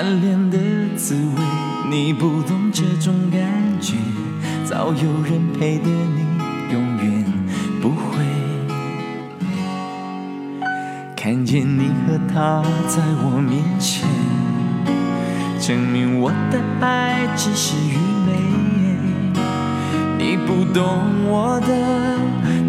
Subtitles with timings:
[0.00, 0.56] 暗恋的
[0.96, 1.42] 滋味，
[1.90, 3.38] 你不懂这种感
[3.82, 3.96] 觉，
[4.64, 6.24] 早有人陪的你
[6.72, 7.22] 永远
[7.82, 8.24] 不会。
[11.14, 14.08] 看见你和他在我面前，
[15.60, 18.32] 证明我的爱只是愚昧。
[20.16, 20.82] 你不懂
[21.28, 21.74] 我的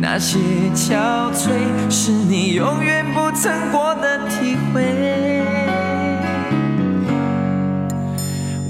[0.01, 0.37] 那些
[0.75, 1.49] 憔悴，
[1.89, 5.70] 是你永远不曾过的体会。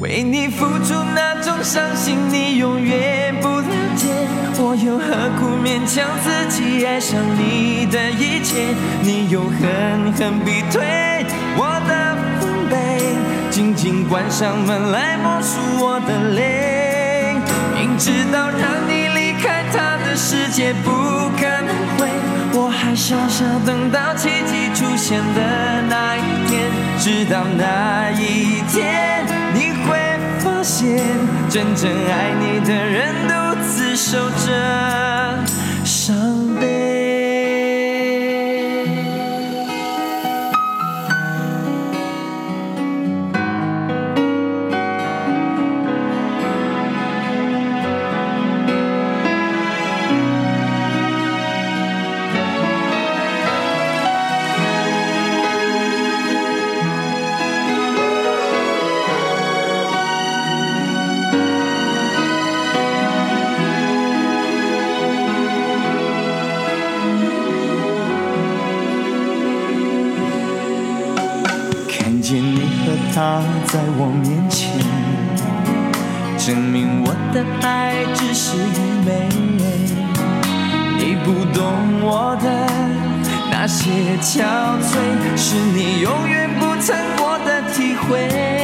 [0.01, 4.07] 为你付出那种伤心，你永远不了解。
[4.57, 5.05] 我又何
[5.37, 8.73] 苦勉强自己爱上你的一切？
[9.03, 10.81] 你又狠狠逼退
[11.55, 12.97] 我的防备，
[13.51, 17.35] 紧紧关上门来默数我的泪。
[17.75, 20.89] 明知道让你离开他的世界不
[21.37, 22.09] 可能会，
[22.53, 26.71] 我还傻傻等到奇迹出现的那一天。
[26.97, 29.70] 直到那一天，你
[30.63, 31.03] 现，
[31.49, 35.50] 真正爱你的人独自守着。
[73.23, 74.71] 他在我面前，
[76.39, 79.29] 证明我的爱只是愚昧。
[80.97, 81.61] 你不懂
[82.01, 82.49] 我的
[83.51, 83.91] 那些
[84.23, 84.41] 憔
[84.81, 88.60] 悴，是你永远不曾过的体会。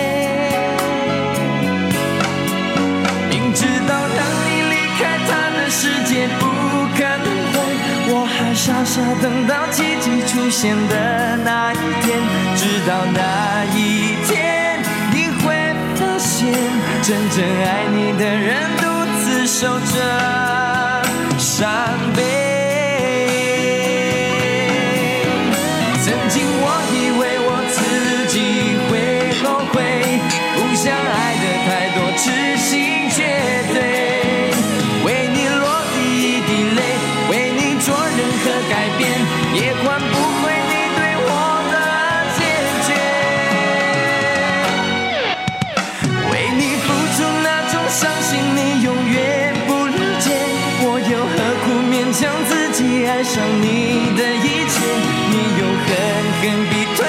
[8.67, 12.19] 傻傻等到奇迹出现的那一天，
[12.57, 14.83] 直到那一天。
[15.13, 15.55] 你会
[15.95, 16.51] 发现
[17.01, 18.83] 真正爱你的人独
[19.21, 20.46] 自守着
[53.37, 54.75] 上你的一切，
[55.29, 55.89] 你又狠
[56.41, 56.99] 狠逼退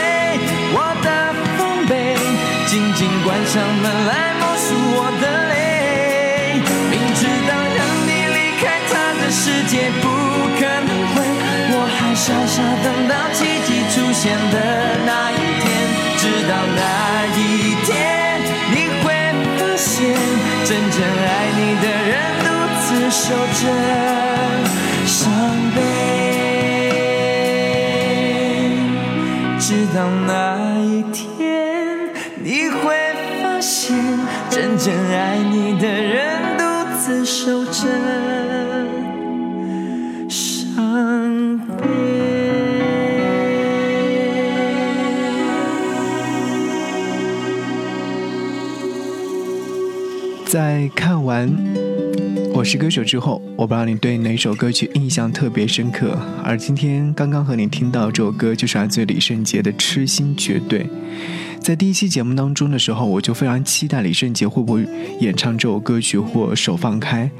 [0.77, 1.09] 我的
[1.56, 1.59] 防
[1.89, 1.91] 备，
[2.66, 6.61] 紧紧关上门来默数我的泪。
[6.93, 10.05] 明知道让你离开他的世界不
[10.61, 11.16] 可能会，
[11.72, 14.56] 我还傻傻等到奇迹出现的
[15.09, 15.65] 那一天。
[16.21, 17.97] 直到那一天，
[18.69, 19.16] 你会
[19.56, 20.12] 发现，
[20.66, 22.12] 真正爱你的人
[22.45, 22.47] 独
[22.84, 23.33] 自守
[23.65, 24.18] 着。
[50.88, 51.50] 看完。
[52.54, 56.18] 我是歌手之后，我不知道你对哪首歌曲印象特别深刻。
[56.42, 60.80] 而今天刚刚和你听到这首歌，就是来自李圣杰的《痴心绝对》。
[61.60, 64.89] 在第一期节目当中的时候，我就非常期待李圣杰会不会
[65.21, 67.30] 演唱这首歌曲或手放开。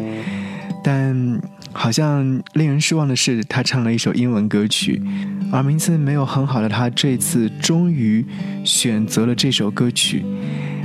[0.85, 1.41] 但
[1.73, 5.03] 好像令人失望的是，他唱了一首英文歌曲，
[5.51, 8.25] 而名字没有很好的他，这次终于
[8.63, 10.25] 选择了这首歌曲。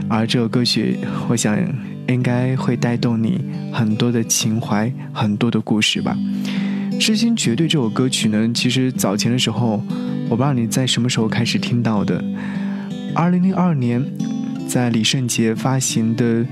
[0.10, 0.98] 而这首歌曲，
[1.28, 1.56] 我想。
[2.08, 3.40] 应该会带动你
[3.72, 6.18] 很多的情怀，很多的故事吧。
[7.00, 9.84] 《痴心绝对》这首歌曲呢，其实早前的时候，
[10.30, 12.24] 我不知道你在什么时候开始听到的。
[13.16, 14.04] 二零零二年，
[14.68, 16.46] 在李圣杰发行的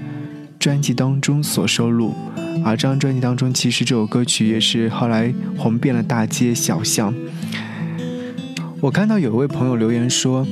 [0.60, 2.14] 专辑当中所收录。
[2.64, 7.14] 而这张专辑当中，其实这首歌曲也是后来红遍了大街小巷。
[8.80, 10.46] 我看到有一位朋友留言说，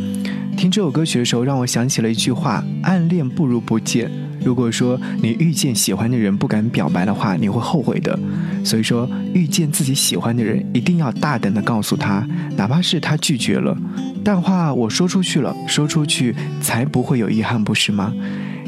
[0.55, 4.09] 听这首歌曲的时候，让我想起了一句话：“暗恋不如不见。”
[4.43, 8.17] 如果说你遇见喜欢的人不敢表白的话，你会后悔的。
[8.63, 12.27] 所以说，遇见自己喜欢的人，一定要大胆的告诉他，
[12.57, 13.77] 哪怕是他拒绝了，
[14.23, 18.13] 但话我说出去了，说出去才不会有遗憾，不是吗？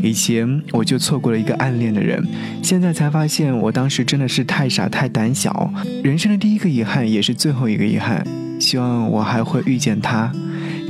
[0.02, 2.26] 以前我就错过了一个暗恋的人，
[2.64, 5.72] 现在才发现我当时真的是太傻太胆小。
[6.04, 8.26] 人生的第一个遗憾，也是最后一个遗憾。
[8.60, 10.32] 希望我还会遇见他。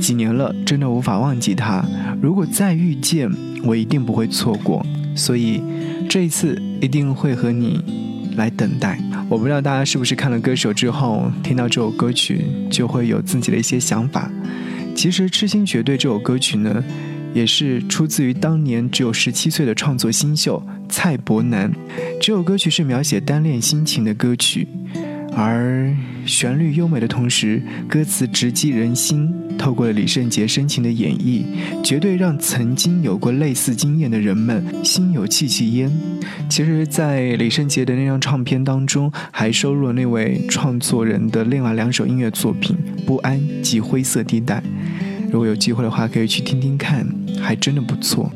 [0.02, 1.84] 几年了，真的无法忘记他。
[2.20, 3.30] 如果再遇见，
[3.62, 4.84] 我一定不会错过。
[5.14, 5.62] 所以
[6.08, 7.80] 这一次一定会和你
[8.36, 8.98] 来等待。
[9.28, 14.28] 我不知道大家是不是看了歌手之后，听到这首歌曲就会有自己的一些想法。
[14.96, 16.82] 其实《痴心绝对》这首歌曲呢。
[17.34, 21.72] 也是出自于当年只有十七岁的创作新秀蔡伯南。
[22.20, 24.68] 这首歌曲是描写单恋心情的歌曲，
[25.34, 25.94] 而
[26.26, 29.32] 旋律优美的同时，歌词直击人心。
[29.58, 31.44] 透过了李圣杰深情的演绎，
[31.84, 35.90] 绝对让曾经有过类似经验的人们心有戚戚焉。
[36.48, 44.56] 其实，在李圣杰的那张唱片当中，还收录了那位创作人的另外两首音乐作品《不安》及《灰色地带》。
[45.30, 47.06] 如果有机会的话，可以去听听看，
[47.40, 48.32] 还真的不错。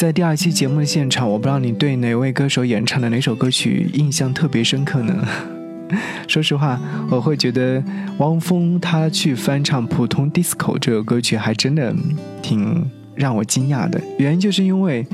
[0.00, 5.28] 在第二期节目的现场，我不知道你对哪位歌手演唱的哪首歌曲印象特别深刻呢？
[6.26, 6.80] 说实话，
[7.10, 7.84] 我会觉得
[8.16, 11.94] 汪峰他去翻唱《普通 disco》这首歌曲，还真的
[12.40, 14.00] 挺让我惊讶的。
[14.16, 15.06] 原因就是因为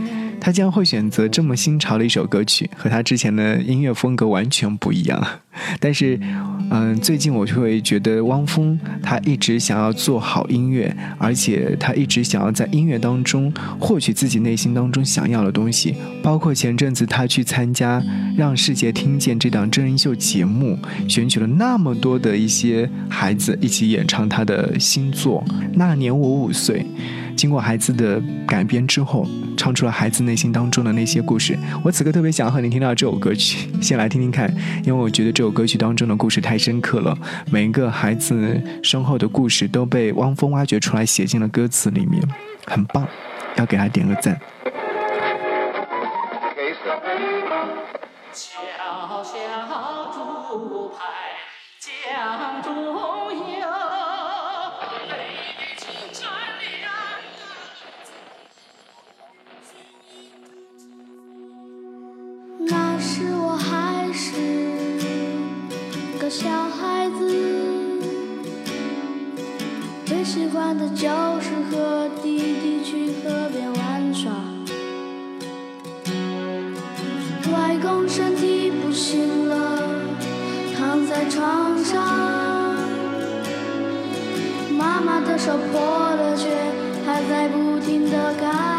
[0.46, 5.20] 他将会选择这么新潮的一首歌曲，和他之前的音乐风格完全不一样。
[5.80, 6.20] 但是。
[6.68, 15.94] 嗯，最近我就会觉得汪峰他一直想要做好音乐，而且他一直想要在音乐当中获取自己内心当中想要的东西。
[16.24, 18.00] 包括前阵子他去参加
[18.36, 20.76] 《让世界听见》这档真人秀节目，
[21.08, 25.44] 选取了那么多的一些孩子一起演唱他的新作
[25.74, 26.80] 《那年我五岁》。
[27.36, 31.56] 经过孩子的改编之后，唱出了孩子内心当中的那些故事。
[31.84, 34.50] 我此刻特别想和你听到这首歌曲，先来听听看，
[34.82, 37.16] 因为我觉得这首歌曲当中的故事太深刻了，
[37.52, 42.22] 每一个孩子身后的故事都被汪峰挖掘出来，写进了歌词里面，
[42.66, 43.06] 很棒，
[43.56, 44.40] 要给他点个赞。
[48.32, 51.04] 小小竹排
[51.78, 53.25] 江中
[70.66, 74.32] 他的教室和弟弟去河边玩耍。
[77.52, 79.80] 外公身体不行了，
[80.76, 82.04] 躺在床上。
[84.76, 86.48] 妈妈的手破了，却
[87.06, 88.75] 还在不停地干。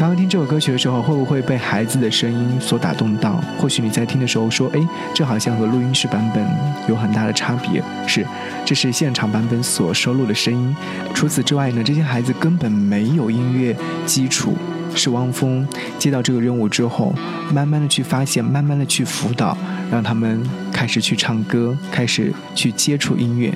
[0.00, 3.38] 刚刚听这首歌曲的时候，会不会被孩子的声音所打动到？
[3.58, 4.80] 或许你在听的时候说：“哎，
[5.12, 6.42] 这好像和录音室版本
[6.88, 8.26] 有很大的差别。”是，
[8.64, 10.74] 这是现场版本所收录的声音。
[11.12, 13.76] 除此之外呢，这些孩子根本没有音乐
[14.06, 14.56] 基础。
[14.94, 17.14] 是汪峰接到这个任务之后，
[17.52, 19.54] 慢慢的去发现，慢慢的去辅导，
[19.90, 20.42] 让他们
[20.72, 23.52] 开始去唱歌，开始去接触音乐。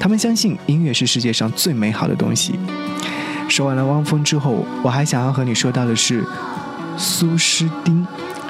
[0.00, 2.58] 他们相信音乐是世界上最美好的东西。
[3.48, 6.24] 说完了汪峰之后，我还想要和你说到的是
[6.96, 8.06] 苏诗丁，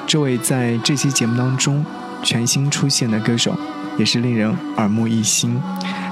[0.07, 1.85] 这位在这期节目当中
[2.23, 3.55] 全新出现的歌手，
[3.99, 5.61] 也是令人耳目一新。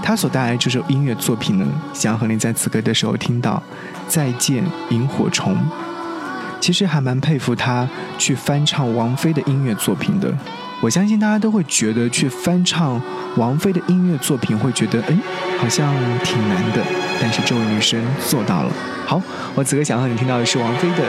[0.02, 3.62] 他所带来这首音乐作品呢，想要和你在此刻的时候听到
[4.08, 5.54] 《再见萤火虫》。
[6.60, 10.32] 其实还蛮佩服他去翻唱王菲的音乐作品的。
[10.82, 13.00] 我相信大家都会觉得去翻唱
[13.36, 15.16] 王菲的音乐作品，会觉得哎，
[15.56, 16.82] 好像挺难的。
[17.20, 18.72] 但是这位女生做到了。
[19.06, 19.22] 好，
[19.54, 21.04] 我此刻想和你听到的是王菲的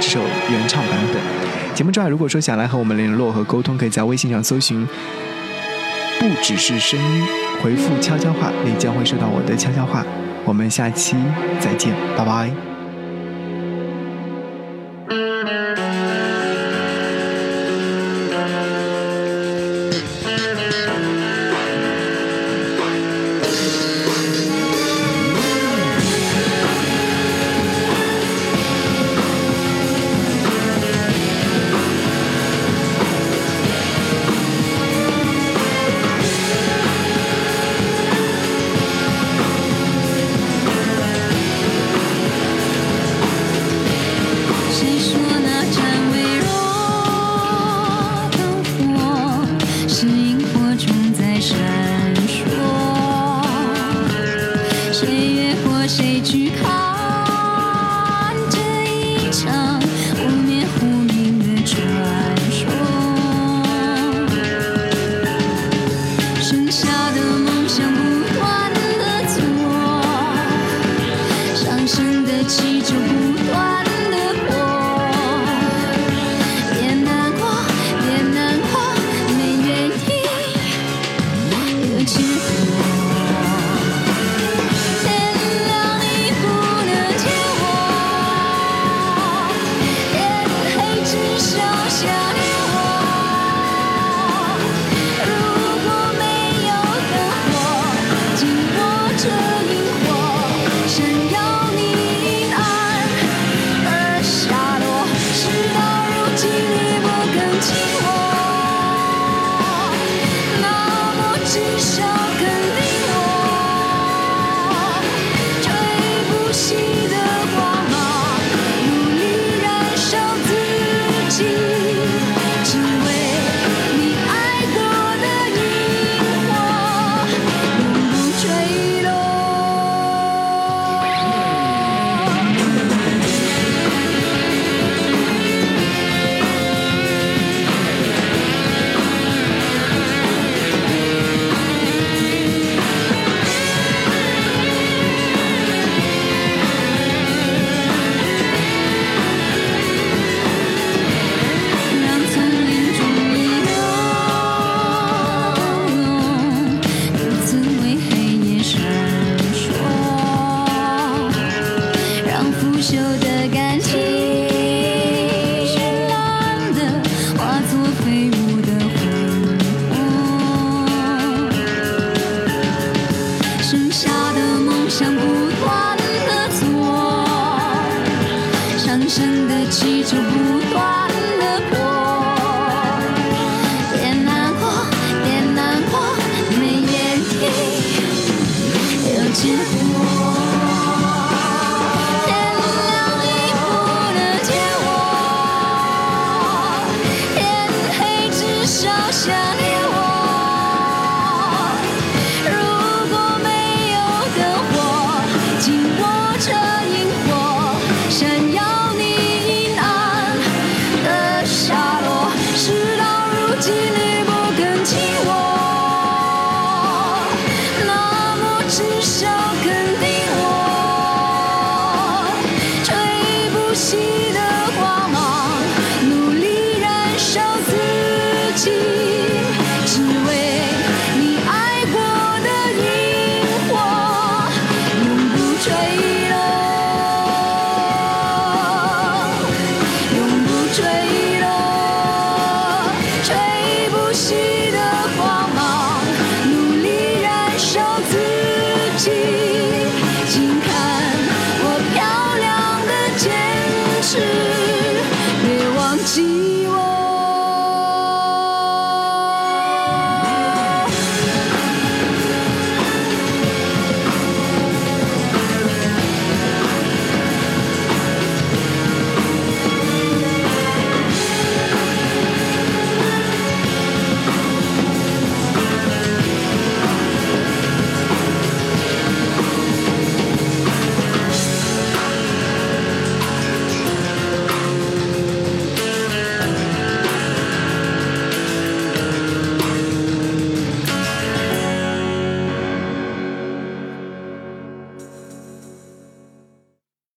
[0.00, 0.18] 这首
[0.50, 1.22] 原唱版本。
[1.72, 4.84] 节目之外，如果说想来和我们联络和沟通，可以在微信上搜寻
[6.18, 7.22] “不只是声音”，
[7.62, 10.04] 回复“悄悄话”，你将会收到我的悄悄话。
[10.44, 11.14] 我们下期
[11.60, 12.71] 再见，拜拜。